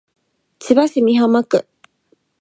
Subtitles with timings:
[0.57, 1.67] 千葉市美浜区